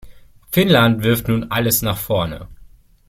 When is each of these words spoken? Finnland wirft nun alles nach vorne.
Finnland 0.51 1.03
wirft 1.03 1.27
nun 1.27 1.51
alles 1.51 1.83
nach 1.83 1.97
vorne. 1.99 2.47